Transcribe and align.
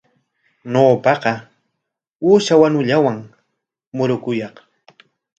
Ñawpaqa 0.73 1.31
uusha 2.27 2.53
wanuwanllam 2.61 3.17
murukuyaq. 3.95 4.55